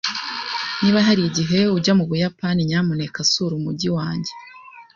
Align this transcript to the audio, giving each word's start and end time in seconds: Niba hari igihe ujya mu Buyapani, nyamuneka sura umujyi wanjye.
Niba 0.81 0.99
hari 1.07 1.21
igihe 1.29 1.59
ujya 1.77 1.93
mu 1.99 2.03
Buyapani, 2.09 2.61
nyamuneka 2.69 3.19
sura 3.31 3.53
umujyi 3.59 3.89
wanjye. 3.97 4.31